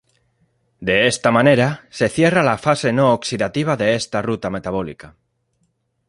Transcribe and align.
De 0.79 1.05
esta 1.05 1.29
manera, 1.29 1.85
se 1.91 2.09
cierra 2.09 2.41
la 2.41 2.57
fase 2.57 2.91
no 2.91 3.13
oxidativa 3.13 3.77
de 3.77 3.93
esta 3.93 4.23
ruta 4.23 4.49
metabólica. 4.49 5.15